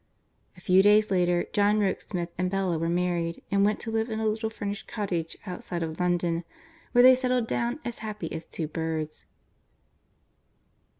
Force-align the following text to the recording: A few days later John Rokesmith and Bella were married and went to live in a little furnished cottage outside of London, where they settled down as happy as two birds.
A 0.57 0.61
few 0.61 0.81
days 0.81 1.11
later 1.11 1.45
John 1.53 1.79
Rokesmith 1.79 2.31
and 2.35 2.49
Bella 2.49 2.79
were 2.79 2.89
married 2.89 3.43
and 3.51 3.63
went 3.63 3.79
to 3.81 3.91
live 3.91 4.09
in 4.09 4.19
a 4.19 4.25
little 4.25 4.49
furnished 4.49 4.87
cottage 4.87 5.37
outside 5.45 5.83
of 5.83 5.99
London, 5.99 6.43
where 6.91 7.03
they 7.03 7.13
settled 7.13 7.45
down 7.45 7.79
as 7.85 7.99
happy 7.99 8.33
as 8.33 8.47
two 8.47 8.67
birds. 8.67 9.27